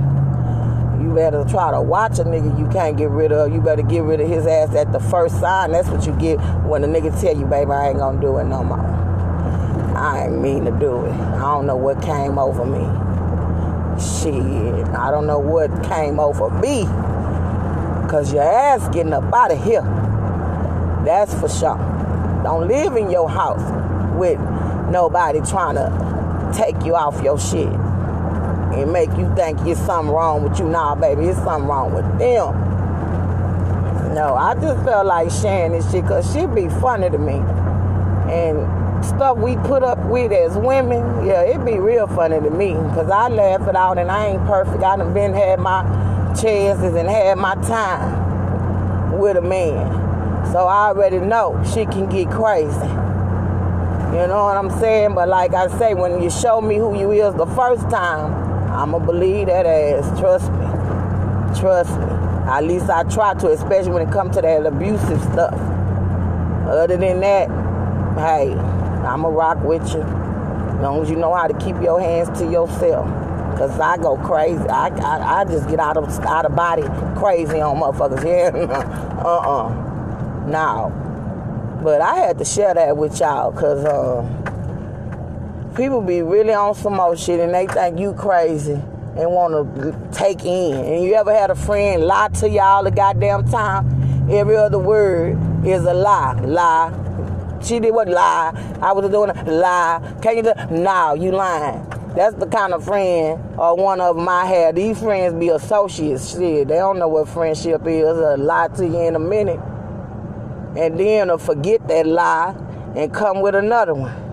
[1.10, 3.52] You better try to watch a nigga you can't get rid of.
[3.52, 5.72] You better get rid of his ass at the first sign.
[5.72, 8.44] That's what you get when a nigga tell you, baby, I ain't gonna do it
[8.44, 8.78] no more.
[8.78, 11.10] I ain't mean to do it.
[11.10, 12.84] I don't know what came over me.
[14.00, 16.84] Shit, I don't know what came over me.
[18.08, 19.82] Cause your ass getting up out of here.
[21.04, 21.76] That's for sure.
[22.44, 23.58] Don't live in your house
[24.16, 24.38] with
[24.92, 27.79] nobody trying to take you off your shit
[28.72, 30.66] and make you think it's something wrong with you.
[30.66, 32.54] Nah, baby, it's something wrong with them.
[34.14, 37.40] No, I just felt like sharing this shit because she be funny to me.
[38.32, 42.74] And stuff we put up with as women, yeah, it be real funny to me
[42.74, 44.82] because I laugh it out and I ain't perfect.
[44.82, 45.82] I done been had my
[46.40, 50.00] chances and had my time with a man.
[50.52, 52.88] So I already know she can get crazy.
[54.10, 55.14] You know what I'm saying?
[55.14, 58.39] But like I say, when you show me who you is the first time,
[58.80, 60.18] I'ma believe that ass.
[60.18, 61.60] Trust me.
[61.60, 62.06] Trust me.
[62.48, 65.52] At least I try to, especially when it comes to that abusive stuff.
[66.66, 67.48] Other than that,
[68.16, 68.54] hey,
[69.06, 70.00] I'ma rock with you.
[70.00, 73.06] As long as you know how to keep your hands to yourself.
[73.58, 74.66] Cause I go crazy.
[74.66, 76.84] I, I, I just get out of out of body
[77.20, 78.24] crazy on motherfuckers.
[78.24, 79.20] Yeah.
[79.20, 80.46] uh-uh.
[80.46, 81.80] No.
[81.82, 84.49] But I had to share that with y'all because uh,
[85.76, 90.08] people be really on some more shit and they think you crazy and want to
[90.12, 90.74] take in.
[90.74, 94.30] And you ever had a friend lie to you all the goddamn time?
[94.30, 96.34] Every other word is a lie.
[96.40, 97.60] Lie.
[97.62, 98.08] She did what?
[98.08, 98.78] Lie.
[98.80, 100.18] I was doing a lie.
[100.22, 100.52] Can you do?
[100.70, 101.86] No, you lying.
[102.14, 104.76] That's the kind of friend or one of them I had.
[104.76, 106.32] These friends be associates.
[106.32, 108.18] Shit, they don't know what friendship is.
[108.18, 109.60] A lie to you in a minute.
[110.76, 112.54] And then to forget that lie
[112.96, 114.29] and come with another one.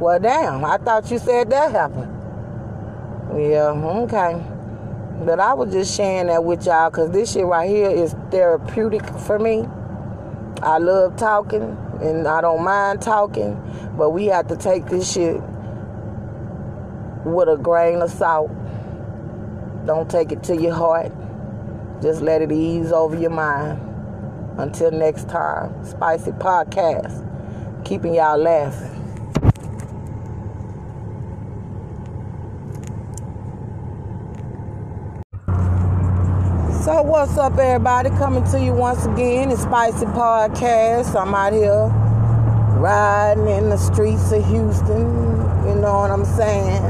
[0.00, 2.10] Well, damn, I thought you said that happened.
[3.38, 4.42] Yeah, okay.
[5.26, 9.04] But I was just sharing that with y'all because this shit right here is therapeutic
[9.26, 9.66] for me.
[10.62, 13.60] I love talking and I don't mind talking,
[13.98, 15.36] but we have to take this shit
[17.26, 18.50] with a grain of salt.
[19.84, 21.12] Don't take it to your heart.
[22.00, 23.78] Just let it ease over your mind.
[24.58, 27.26] Until next time, Spicy Podcast.
[27.84, 28.99] Keeping y'all laughing.
[36.84, 38.08] So what's up everybody?
[38.08, 41.14] Coming to you once again, it's Spicy Podcast.
[41.14, 41.88] I'm out here
[42.80, 45.04] riding in the streets of Houston,
[45.68, 46.82] you know what I'm saying?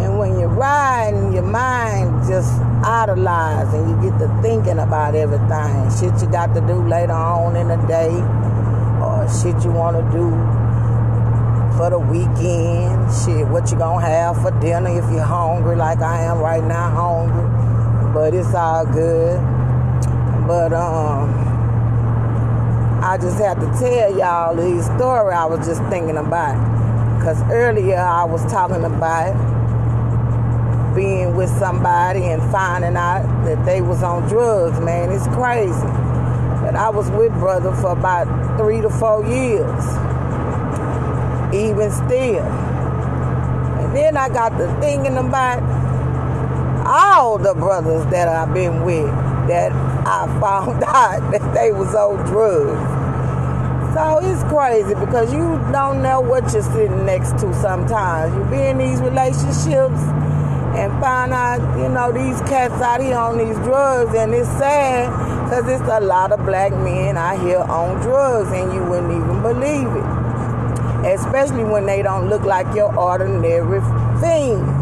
[0.00, 2.50] And when you're riding, your mind just
[2.82, 5.90] idolizes and you get to thinking about everything.
[6.00, 8.16] Shit you got to do later on in the day
[9.04, 10.30] or shit you want to do
[11.76, 13.12] for the weekend.
[13.12, 16.88] Shit, what you gonna have for dinner if you're hungry like I am right now,
[16.88, 17.59] hungry
[18.12, 19.38] but it's all good.
[20.46, 21.30] But um,
[23.02, 26.56] I just had to tell y'all the story I was just thinking about.
[27.22, 29.34] Cause earlier I was talking about
[30.94, 35.10] being with somebody and finding out that they was on drugs, man.
[35.10, 35.72] It's crazy.
[36.64, 38.26] But I was with brother for about
[38.58, 39.84] three to four years.
[41.54, 42.44] Even still.
[43.80, 45.79] And then I got to thinking about
[46.90, 49.06] all the brothers that I've been with
[49.46, 53.00] that I found out that they was on drugs.
[53.94, 58.34] So it's crazy because you don't know what you're sitting next to sometimes.
[58.34, 60.02] You be in these relationships
[60.74, 65.10] and find out, you know, these cats out here on these drugs and it's sad
[65.44, 69.42] because it's a lot of black men out here on drugs and you wouldn't even
[69.42, 71.14] believe it.
[71.14, 73.80] Especially when they don't look like your ordinary
[74.20, 74.79] thing.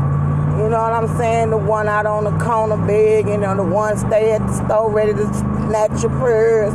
[0.59, 1.51] You know what I'm saying?
[1.51, 4.91] The one out on the corner begging, you know, the one stay at the store
[4.91, 6.75] ready to snatch your purse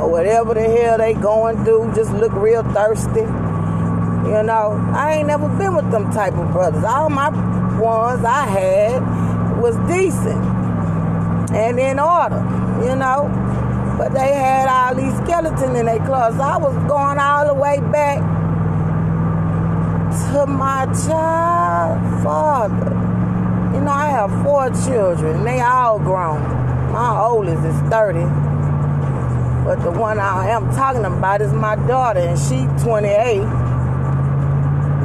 [0.00, 3.20] or whatever the hell they going through, just look real thirsty.
[3.20, 6.84] You know, I ain't never been with them type of brothers.
[6.84, 7.28] All my
[7.78, 10.42] ones I had was decent
[11.52, 12.40] and in order,
[12.82, 13.28] you know.
[13.98, 16.40] But they had all these skeletons in their clothes.
[16.40, 18.20] I was going all the way back
[20.32, 22.97] to my child father.
[23.74, 25.44] You know, I have four children.
[25.44, 26.40] They all grown.
[26.92, 28.20] My oldest is 30.
[29.64, 33.36] But the one I am talking about is my daughter, and she 28.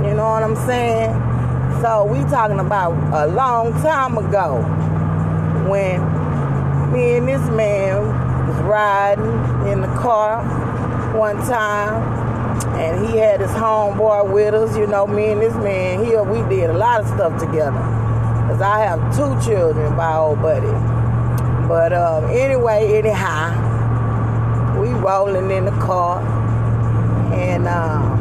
[0.07, 1.11] You know what I'm saying?
[1.81, 4.61] So we talking about a long time ago
[5.69, 5.99] when
[6.93, 8.07] me and this man
[8.47, 9.25] was riding
[9.67, 10.41] in the car
[11.17, 12.01] one time
[12.75, 16.41] and he had his homeboy with us, you know, me and this man here, we
[16.47, 18.02] did a lot of stuff together.
[18.53, 20.67] Because I have two children by old buddy.
[21.67, 23.49] But um, anyway, anyhow,
[24.79, 26.21] we rolling in the car.
[27.33, 28.19] And um,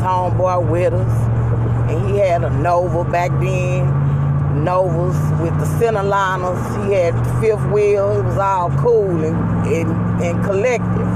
[0.00, 1.90] homeboy with us.
[1.90, 4.62] And he had a Nova back then.
[4.62, 6.60] Novas with the center liners.
[6.86, 8.20] He had the fifth wheel.
[8.20, 11.08] It was all cool and, and, and collective.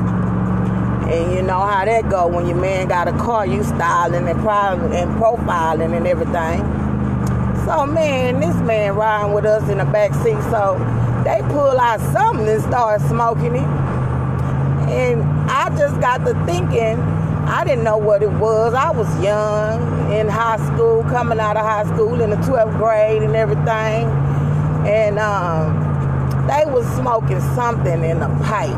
[1.09, 4.41] And you know how that go when your man got a car, you styling and
[4.41, 6.82] profiling and everything.
[7.65, 10.41] So man, this man riding with us in the back seat.
[10.51, 10.79] So
[11.25, 13.69] they pull out something and start smoking it.
[14.91, 16.99] And I just got to thinking,
[17.47, 18.75] I didn't know what it was.
[18.75, 23.23] I was young in high school, coming out of high school in the 12th grade
[23.23, 24.09] and everything.
[24.87, 28.77] And um, they was smoking something in a pipe.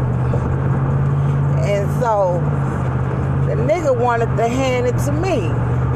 [1.64, 2.40] And so
[3.48, 5.48] the nigga wanted to hand it to me.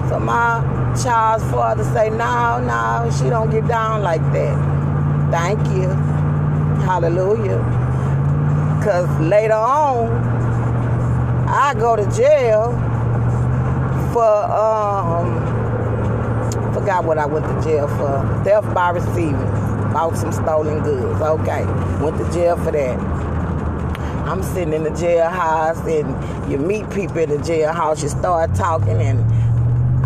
[0.08, 5.30] So my child's father say, no, no, she don't get down like that.
[5.30, 5.88] Thank you.
[6.84, 7.58] Hallelujah.
[8.78, 10.08] Because later on,
[11.48, 12.72] I go to jail
[14.12, 15.28] for, um,
[16.72, 18.42] forgot what I went to jail for.
[18.44, 19.34] Theft by receiving.
[19.92, 21.20] Bought some stolen goods.
[21.20, 21.64] Okay.
[22.02, 22.98] Went to jail for that.
[24.28, 29.00] I'm sitting in the jailhouse and you meet people in the jailhouse, you start talking
[29.00, 29.37] and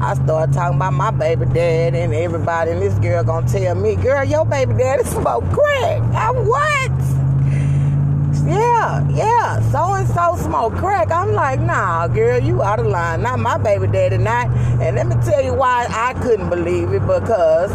[0.02, 3.94] I started talking about my baby dad and everybody, and this girl gonna tell me,
[3.94, 6.02] girl, your baby daddy smoke crack.
[6.12, 6.90] I'm what?
[8.44, 11.12] Yeah, yeah, so and so smoke crack.
[11.12, 13.22] I'm like, nah, girl, you out of line.
[13.22, 14.48] Not my baby daddy, not.
[14.82, 17.70] And let me tell you why I couldn't believe it because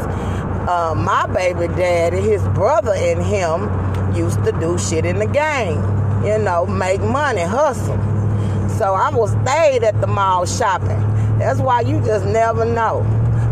[0.68, 5.80] uh, my baby daddy, his brother, and him used to do shit in the game.
[6.26, 7.96] You know, make money, hustle.
[8.78, 11.17] So I was stayed at the mall shopping.
[11.40, 13.06] That's why you just never know.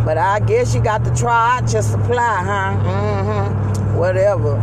[0.06, 2.84] But I guess you got to try out your supply, huh?
[2.84, 3.98] Mm-hmm.
[3.98, 4.60] Whatever.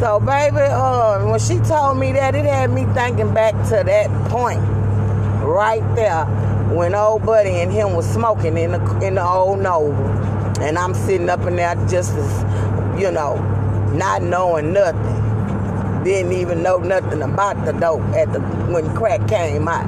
[0.00, 4.10] So, baby, uh, when she told me that, it had me thinking back to that
[4.30, 4.60] point
[5.44, 6.24] right there
[6.74, 9.92] when old buddy and him was smoking in the in the old Nova,
[10.60, 13.36] and I'm sitting up in there just as, you know,
[13.94, 16.02] not knowing nothing.
[16.02, 18.40] Didn't even know nothing about the dope at the
[18.72, 19.86] when crack came out.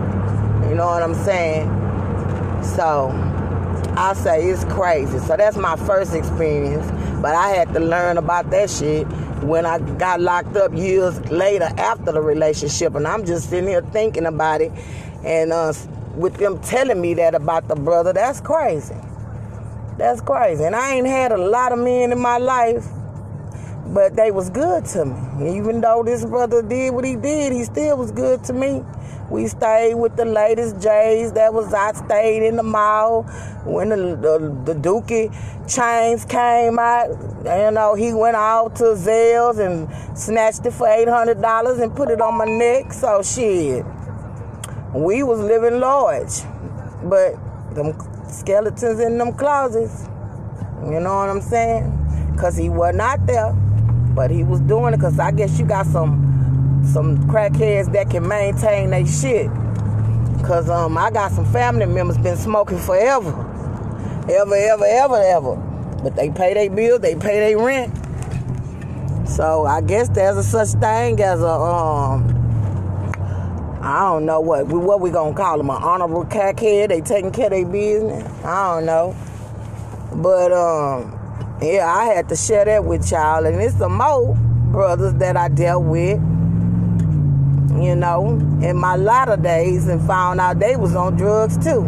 [0.68, 1.68] You know what I'm saying?
[2.64, 3.10] So
[3.96, 5.18] I say it's crazy.
[5.20, 6.90] So that's my first experience.
[7.20, 9.06] But I had to learn about that shit
[9.42, 12.94] when I got locked up years later after the relationship.
[12.94, 14.72] And I'm just sitting here thinking about it.
[15.24, 15.72] And uh,
[16.16, 18.96] with them telling me that about the brother, that's crazy.
[19.96, 20.64] That's crazy.
[20.64, 22.86] And I ain't had a lot of men in my life,
[23.94, 25.56] but they was good to me.
[25.56, 28.82] Even though this brother did what he did, he still was good to me.
[29.30, 31.32] We stayed with the latest J's.
[31.32, 33.22] That was I stayed in the mall
[33.64, 35.32] when the the, the Dookie
[35.72, 37.08] chains came out.
[37.44, 41.94] You know, he went out to Zales and snatched it for eight hundred dollars and
[41.94, 42.92] put it on my neck.
[42.92, 43.84] So shit,
[44.92, 46.42] we was living large,
[47.04, 47.34] but
[47.74, 47.94] them
[48.28, 50.08] skeletons in them closets.
[50.84, 52.36] You know what I'm saying?
[52.38, 53.54] Cause he was not there,
[54.14, 55.00] but he was doing it.
[55.00, 59.50] Cause I guess you got some some crackheads that can maintain their shit.
[60.44, 63.30] Cause um, I got some family members been smoking forever,
[64.30, 65.56] ever, ever, ever, ever.
[66.02, 67.92] But they pay their bills, they pay their rent.
[69.26, 72.28] So I guess there's a such thing as a um,
[73.80, 76.88] I don't know what what we gonna call them, an honorable crackhead.
[76.88, 78.44] They taking care of their business.
[78.44, 79.16] I don't know,
[80.14, 81.23] but um,
[81.62, 84.34] yeah, I had to share that with y'all, and it's some more
[84.70, 86.20] brothers that I dealt with
[87.80, 88.30] you know,
[88.62, 91.82] in my latter days and found out they was on drugs too.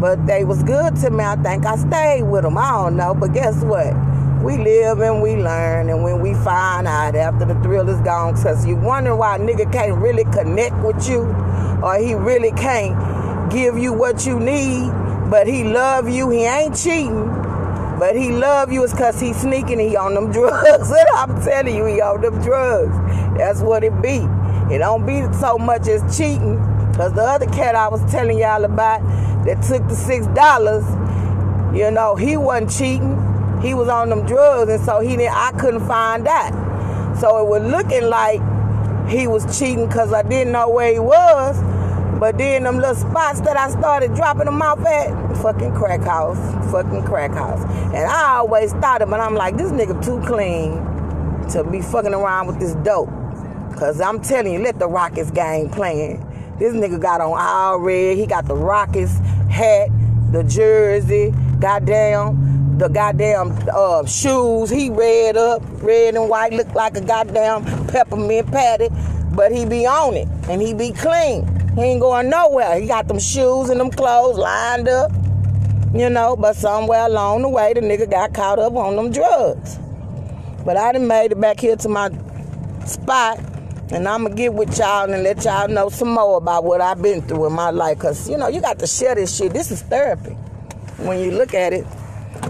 [0.00, 1.22] But they was good to me.
[1.22, 2.58] I think I stayed with them.
[2.58, 3.14] I don't know.
[3.14, 3.94] But guess what?
[4.42, 5.90] We live and we learn.
[5.90, 9.70] And when we find out after the thrill is gone, because you wonder why nigga
[9.72, 11.20] can't really connect with you
[11.82, 14.90] or he really can't give you what you need,
[15.30, 16.30] but he love you.
[16.30, 17.31] He ain't cheating.
[18.02, 19.78] But he love you is because he sneaking.
[19.78, 20.92] He on them drugs.
[21.14, 22.96] I'm telling you, he on them drugs.
[23.38, 24.26] That's what it be.
[24.74, 26.58] It don't be so much as cheating.
[26.96, 29.02] Cause the other cat I was telling y'all about
[29.44, 30.84] that took the six dollars,
[31.76, 33.60] you know, he wasn't cheating.
[33.62, 35.36] He was on them drugs, and so he didn't.
[35.36, 36.50] I couldn't find that.
[37.20, 38.40] So it was looking like
[39.08, 41.56] he was cheating because I didn't know where he was.
[42.18, 46.38] But then them little spots that I started dropping them off at, fucking crack house,
[46.70, 47.62] fucking crack house.
[47.94, 50.76] And I always thought it, but I'm like, this nigga too clean
[51.50, 53.08] to be fucking around with this dope.
[53.76, 56.24] Cause I'm telling you, let the Rockets game playing.
[56.58, 58.16] This nigga got on all red.
[58.16, 59.18] He got the Rockets
[59.50, 59.88] hat,
[60.30, 64.70] the jersey, goddamn, the goddamn uh, shoes.
[64.70, 68.90] He red up, red and white, look like a goddamn peppermint patty.
[69.34, 71.61] But he be on it and he be clean.
[71.74, 72.80] He ain't going nowhere.
[72.80, 75.10] He got them shoes and them clothes lined up,
[75.94, 76.36] you know.
[76.36, 79.78] But somewhere along the way, the nigga got caught up on them drugs.
[80.64, 82.10] But I done made it back here to my
[82.86, 83.38] spot
[83.92, 86.80] and I'm going to get with y'all and let y'all know some more about what
[86.80, 87.98] I've been through in my life.
[87.98, 89.52] Because, you know, you got to share this shit.
[89.52, 90.32] This is therapy
[90.96, 91.86] when you look at it.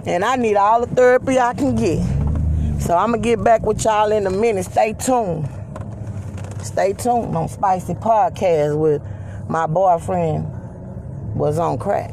[0.06, 2.00] And I need all the therapy I can get.
[2.80, 4.66] So I'm going to get back with y'all in a minute.
[4.66, 5.48] Stay tuned.
[6.62, 9.02] Stay tuned on Spicy Podcast with
[9.48, 10.46] my boyfriend
[11.34, 12.12] was on crack.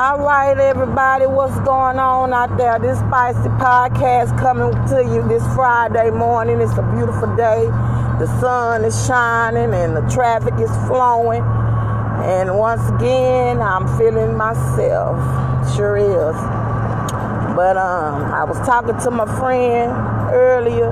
[0.00, 2.78] All right, everybody, what's going on out there?
[2.78, 6.60] This Spicy Podcast coming to you this Friday morning.
[6.60, 7.66] It's a beautiful day.
[8.18, 11.42] The sun is shining and the traffic is flowing.
[11.42, 15.18] And once again, I'm feeling myself.
[15.76, 16.59] Sure is.
[17.56, 19.92] But um, I was talking to my friend
[20.32, 20.90] earlier,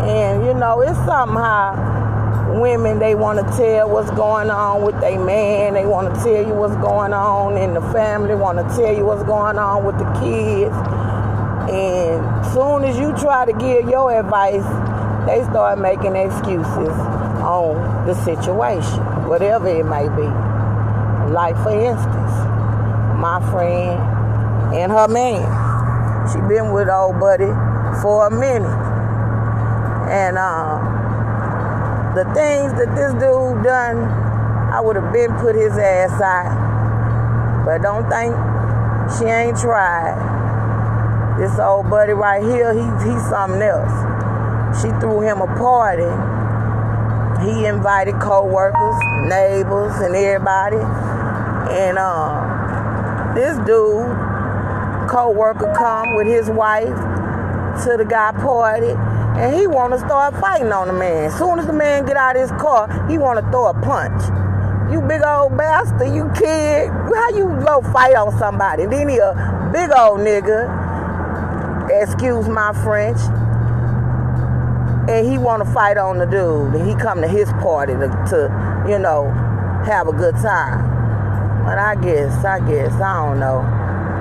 [0.00, 1.92] and you know, it's somehow
[2.60, 6.46] women they want to tell what's going on with their man they want to tell
[6.46, 9.98] you what's going on in the family want to tell you what's going on with
[9.98, 10.72] the kids
[11.68, 14.64] And soon as you try to give your advice,
[15.26, 16.94] they start making excuses
[17.40, 20.28] on the situation, whatever it may be.
[21.32, 22.32] Like for instance,
[23.18, 23.98] my friend
[24.74, 25.46] and her man.
[26.32, 27.52] She been with old buddy
[28.02, 28.66] for a minute.
[30.10, 30.78] And uh,
[32.14, 33.98] the things that this dude done,
[34.72, 37.64] I would have been put his ass out.
[37.64, 38.34] But don't think
[39.16, 40.18] she ain't tried.
[41.38, 43.92] This old buddy right here, he, he's something else.
[44.80, 46.10] She threw him a party.
[47.44, 48.96] He invited co-workers,
[49.28, 50.78] neighbors, and everybody.
[51.74, 54.23] And uh, this dude,
[55.14, 56.88] co-worker, come with his wife
[57.84, 58.90] to the guy party,
[59.38, 61.30] and he want to start fighting on the man.
[61.38, 64.20] Soon as the man get out of his car, he want to throw a punch.
[64.90, 66.88] You big old bastard, you kid.
[66.90, 68.86] How you go fight on somebody?
[68.86, 70.66] Then he a big old nigga,
[72.02, 73.18] excuse my French,
[75.08, 76.74] and he want to fight on the dude.
[76.74, 79.30] And he come to his party to, to, you know,
[79.86, 80.82] have a good time.
[81.64, 83.62] But I guess, I guess, I don't know.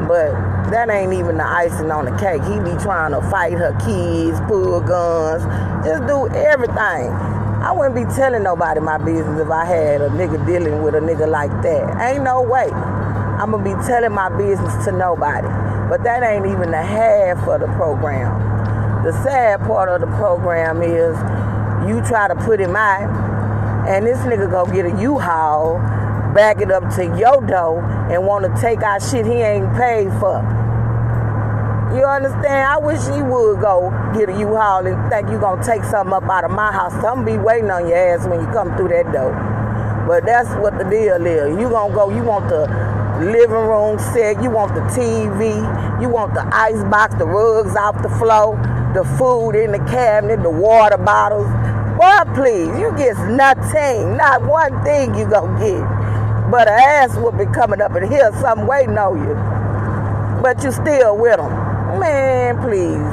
[0.08, 2.42] But that ain't even the icing on the cake.
[2.44, 5.44] He be trying to fight her kids, pull guns,
[5.86, 7.12] just do everything.
[7.64, 11.00] I wouldn't be telling nobody my business if I had a nigga dealing with a
[11.00, 12.02] nigga like that.
[12.02, 12.70] Ain't no way.
[12.72, 15.48] I'm gonna be telling my business to nobody.
[15.90, 18.32] But that ain't even the half of the program.
[19.04, 21.16] The sad part of the program is
[21.88, 23.10] you try to put him out,
[23.88, 25.78] and this nigga go get a U-Haul,
[26.34, 30.10] back it up to your door, and want to take our shit he ain't paid
[30.20, 30.42] for.
[31.94, 32.68] You understand?
[32.68, 36.24] I wish he would go get a U-Haul and think you gonna take something up
[36.24, 36.92] out of my house.
[37.02, 39.32] Something be waiting on your ass when you come through that door.
[40.08, 41.56] But that's what the deal is.
[41.62, 42.66] You gonna go, you want the
[43.22, 48.02] living room set, you want the TV, you want the ice box, the rugs off
[48.02, 48.58] the floor,
[48.96, 51.48] the food in the cabinet, the water bottles.
[51.96, 55.93] Boy, please, you get nothing, not one thing you gonna get.
[56.54, 59.34] But an ass be coming up in here, some waiting on you.
[60.44, 61.50] But you still with them.
[62.00, 63.10] Man, please.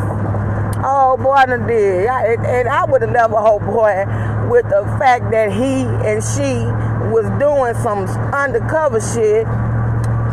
[0.85, 2.07] Oh boy, I did.
[2.07, 4.05] I, and I would have never hoped, boy,
[4.51, 6.69] with the fact that he and she
[7.09, 9.47] was doing some undercover shit,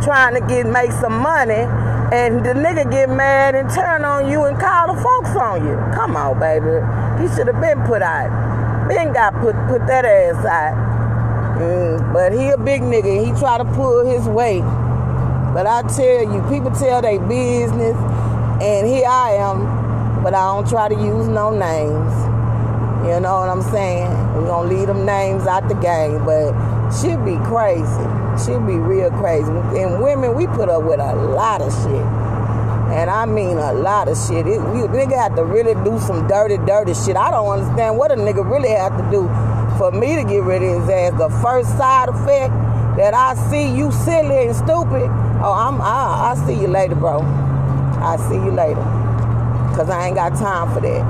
[0.04, 1.64] trying to get make some money,
[2.12, 5.78] and the nigga get mad and turn on you and call the folks on you.
[5.96, 6.84] Come on, baby.
[7.24, 8.28] He should have been put out.
[8.90, 10.87] Been got put put that ass out.
[11.58, 13.26] Mm, but he a big nigga.
[13.26, 14.62] He try to pull his weight.
[15.54, 17.98] But I tell you, people tell they business
[18.62, 22.14] and here I am, but I don't try to use no names.
[23.08, 24.10] You know what I'm saying?
[24.36, 26.54] We're gonna leave them names out the game, but
[26.92, 28.06] she'll be crazy.
[28.44, 29.50] She'll be real crazy.
[29.50, 32.06] And women, we put up with a lot of shit.
[32.94, 34.46] And I mean a lot of shit.
[34.48, 37.16] It, we, nigga have to really do some dirty, dirty shit.
[37.16, 39.28] I don't understand what a nigga really have to do
[39.78, 41.18] for me to get rid of his ass.
[41.18, 42.54] The first side effect
[42.98, 45.08] that I see you silly and stupid.
[45.44, 47.20] Oh, I'm I, I see you later, bro.
[48.02, 48.82] I'll see you later.
[49.76, 51.02] Cause I ain't got time for that.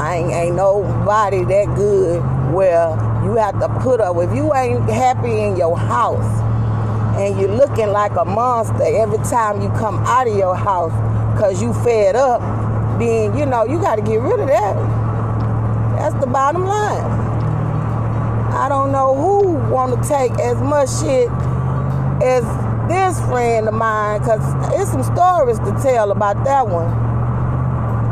[0.00, 2.22] I ain't, ain't nobody that good
[2.54, 2.90] where
[3.24, 4.16] you have to put up.
[4.18, 6.40] If you ain't happy in your house
[7.18, 10.92] and you're looking like a monster every time you come out of your house
[11.36, 12.40] cause you fed up,
[13.00, 14.74] then you know you gotta get rid of that.
[15.96, 17.17] That's the bottom line.
[18.58, 21.30] I don't know who wanna take as much shit
[22.20, 22.42] as
[22.88, 24.42] this friend of mine, cause
[24.74, 26.90] it's some stories to tell about that one.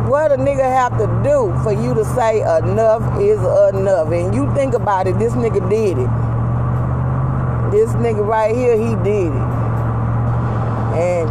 [0.08, 3.40] What a nigga have to do for you to say enough is
[3.74, 4.12] enough?
[4.12, 6.10] And you think about it, this nigga did it.
[7.72, 9.48] This nigga right here, he did it.
[10.94, 11.28] And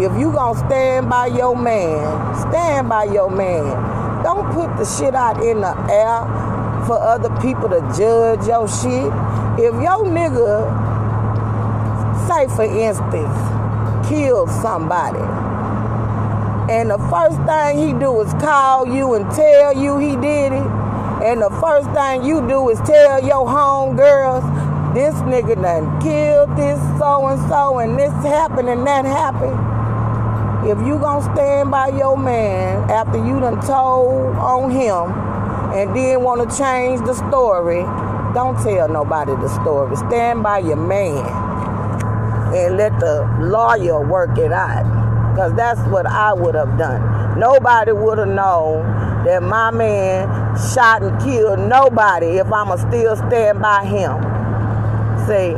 [0.00, 4.22] if you gonna stand by your man, stand by your man.
[4.22, 6.43] Don't put the shit out in the air
[6.86, 9.12] for other people to judge your shit.
[9.58, 10.68] If your nigga
[12.28, 15.24] say for instance, kill somebody.
[16.72, 20.66] And the first thing he do is call you and tell you he did it.
[21.22, 24.44] And the first thing you do is tell your home girls,
[24.94, 29.74] this nigga done killed this so and so and this happened and that happened.
[30.68, 35.23] If you gonna stand by your man after you done told on him
[35.74, 37.82] and then wanna change the story,
[38.32, 39.96] don't tell nobody the story.
[39.96, 41.26] Stand by your man
[42.54, 44.84] and let the lawyer work it out.
[45.32, 47.40] Because that's what I would have done.
[47.40, 48.84] Nobody would have known
[49.24, 50.28] that my man
[50.72, 54.22] shot and killed nobody if I'ma still stand by him.
[55.26, 55.56] See,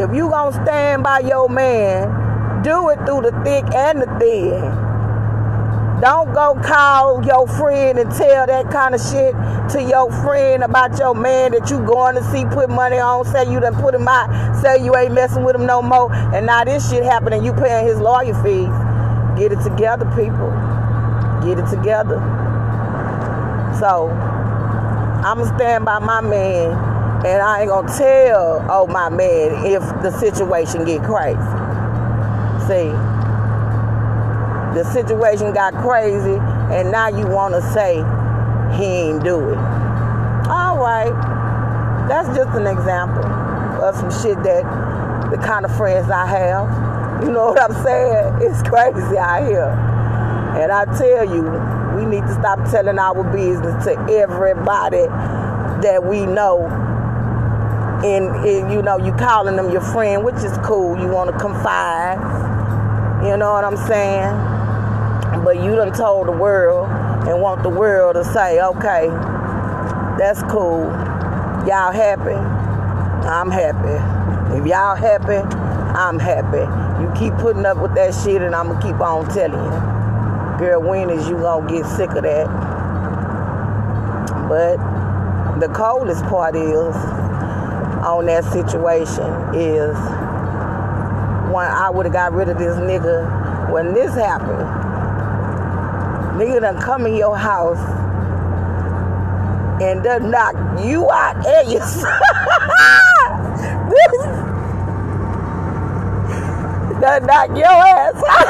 [0.00, 4.89] if you gonna stand by your man, do it through the thick and the thin.
[6.00, 9.34] Don't go call your friend and tell that kind of shit
[9.72, 13.50] to your friend about your man that you going to see put money on, say
[13.50, 16.64] you done put him out, say you ain't messing with him no more, and now
[16.64, 18.72] this shit happening, you paying his lawyer fees.
[19.38, 20.50] Get it together, people.
[21.44, 22.16] Get it together.
[23.78, 24.08] So,
[25.22, 26.72] I'ma stand by my man,
[27.26, 31.36] and I ain't gonna tell oh my man if the situation get crazy.
[32.66, 32.88] See,
[34.74, 36.38] the situation got crazy
[36.74, 37.96] and now you want to say
[38.76, 39.58] he ain't do it.
[40.48, 41.12] All right.
[42.08, 43.24] That's just an example
[43.82, 44.62] of some shit that
[45.30, 47.22] the kind of friends I have.
[47.22, 48.38] You know what I'm saying?
[48.42, 49.70] It's crazy out here.
[50.60, 51.42] And I tell you,
[51.96, 55.06] we need to stop telling our business to everybody
[55.82, 56.66] that we know.
[58.04, 60.98] And, and you know, you calling them your friend, which is cool.
[60.98, 62.18] You want to confide.
[63.24, 64.49] You know what I'm saying?
[65.44, 66.88] But you done told the world
[67.26, 69.08] and want the world to say, okay,
[70.18, 70.84] that's cool.
[71.66, 72.34] Y'all happy?
[73.26, 74.56] I'm happy.
[74.56, 75.36] If y'all happy,
[75.96, 76.66] I'm happy.
[77.02, 80.58] You keep putting up with that shit and I'ma keep on telling you.
[80.58, 82.46] Girl, when is you gonna get sick of that?
[84.48, 84.76] But
[85.60, 86.94] the coldest part is
[88.04, 89.96] on that situation is
[91.52, 94.89] when I would have got rid of this nigga when this happened.
[96.40, 97.76] Nigga done come in your house
[99.82, 101.80] and done knock you out and your
[106.98, 108.48] done knock your ass out.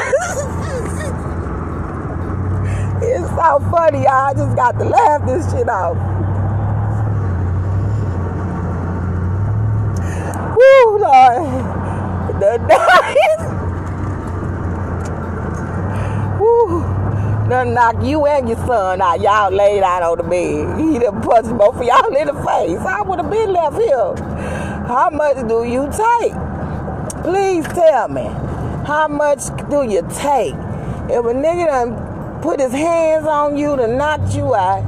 [3.03, 4.29] it's so funny, y'all.
[4.29, 5.97] I just got to laugh this shit out.
[10.55, 11.43] Woo, Lord.
[12.39, 13.20] The night.
[17.51, 19.19] Done knock you and your son out.
[19.19, 20.79] Y'all laid out on the bed.
[20.79, 22.79] He done punched both of y'all in the face.
[22.79, 24.15] I would have been left here.
[24.87, 26.33] How much do you take?
[27.23, 28.23] Please tell me.
[28.87, 30.55] How much do you take?
[31.11, 34.81] If a nigga done put his hands on you to knock you out,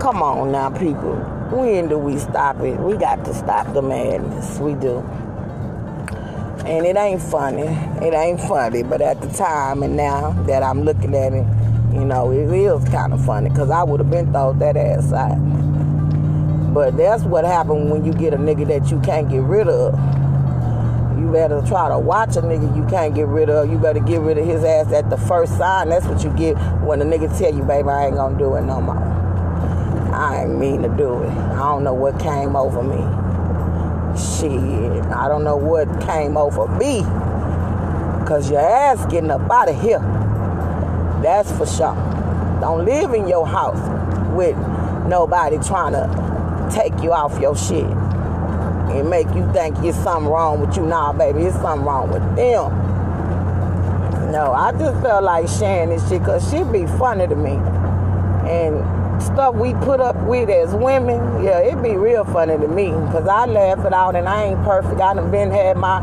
[0.00, 1.16] come on now, people.
[1.50, 2.78] When do we stop it?
[2.78, 4.58] We got to stop the madness.
[4.58, 5.04] We do.
[6.66, 7.62] And it ain't funny.
[8.06, 8.82] It ain't funny.
[8.82, 11.46] But at the time and now that I'm looking at it,
[11.92, 15.12] you know, it is kind of funny because I would have been thought that ass
[15.12, 15.36] out.
[16.72, 19.94] But that's what happened when you get a nigga that you can't get rid of.
[21.18, 23.68] You better try to watch a nigga you can't get rid of.
[23.70, 25.88] You better get rid of his ass at the first sign.
[25.88, 28.62] That's what you get when a nigga tell you, baby, I ain't gonna do it
[28.62, 28.96] no more.
[30.14, 31.30] I ain't mean to do it.
[31.30, 33.29] I don't know what came over me.
[34.20, 34.52] Shit,
[35.06, 37.00] I don't know what came over me.
[38.28, 40.00] Cause your ass getting up out of here.
[41.22, 41.94] That's for sure.
[42.60, 43.80] Don't live in your house
[44.36, 44.56] with
[45.06, 50.60] nobody trying to take you off your shit and make you think it's something wrong
[50.60, 50.84] with you.
[50.84, 52.70] Nah, baby, it's something wrong with them.
[54.30, 57.52] No, I just felt like sharing this shit because shit be funny to me.
[58.48, 62.90] And stuff we put up with as women, yeah, it be real funny to me.
[63.12, 65.00] Cause I laugh it out and I ain't perfect.
[65.00, 66.00] I done been had my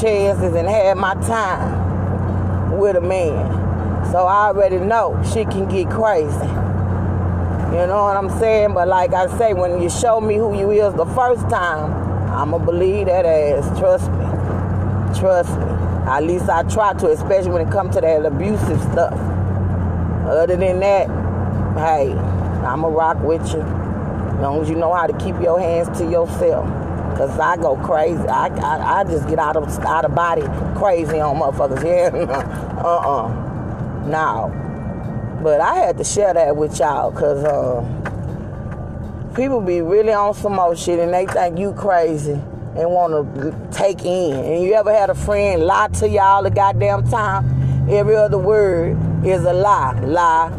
[0.00, 3.62] chances and had my time with a man.
[4.10, 6.46] So I already know she can get crazy.
[7.72, 8.74] You know what I'm saying?
[8.74, 11.92] But like I say, when you show me who you is the first time,
[12.30, 13.78] I'ma believe that ass.
[13.78, 14.26] Trust me.
[15.18, 15.64] Trust me.
[16.06, 19.14] At least I try to, especially when it comes to that abusive stuff.
[20.26, 21.08] Other than that,
[21.78, 22.12] hey,
[22.64, 23.60] I'ma rock with you.
[23.60, 26.66] As long as you know how to keep your hands to yourself.
[27.16, 28.26] Cause I go crazy.
[28.26, 30.42] I, I, I just get out of out of body
[30.78, 31.82] crazy on motherfuckers.
[31.84, 32.80] Yeah.
[32.82, 33.28] uh-uh.
[34.08, 34.48] Now.
[35.42, 37.82] But I had to share that with y'all because uh,
[39.34, 43.68] people be really on some more shit and they think you crazy and want to
[43.70, 44.32] take in.
[44.32, 47.90] And you ever had a friend lie to y'all the goddamn time?
[47.90, 48.96] Every other word
[49.26, 49.98] is a lie.
[50.00, 50.50] Lie,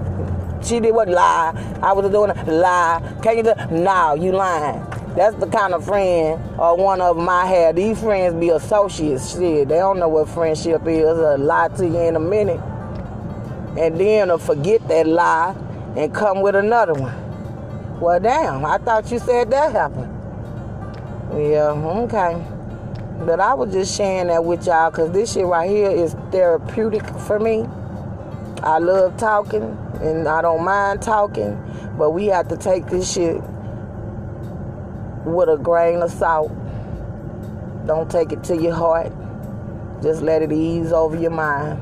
[0.65, 1.53] she did what lie.
[1.81, 3.01] I was doing a lie.
[3.21, 3.53] Can you do?
[3.71, 4.85] No, you lying.
[5.15, 7.75] That's the kind of friend or one of them I had.
[7.75, 9.33] These friends be associates.
[9.33, 11.03] Shit, they don't know what friendship is.
[11.03, 12.59] A lie to you in a minute,
[13.77, 15.55] and then to forget that lie
[15.95, 17.99] and come with another one.
[17.99, 20.11] Well, damn, I thought you said that happened.
[21.31, 22.43] Yeah, okay.
[23.25, 27.05] But I was just sharing that with y'all because this shit right here is therapeutic
[27.19, 27.65] for me.
[28.63, 31.59] I love talking and I don't mind talking,
[31.97, 33.41] but we have to take this shit
[35.25, 36.51] with a grain of salt.
[37.85, 39.11] Don't take it to your heart.
[40.01, 41.79] Just let it ease over your mind.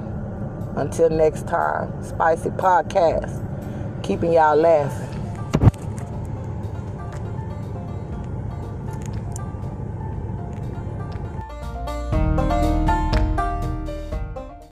[0.76, 5.11] Until next time, Spicy Podcast, keeping y'all laughing.